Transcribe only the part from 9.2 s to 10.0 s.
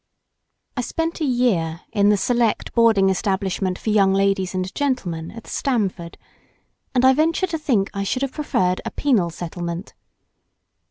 settlement.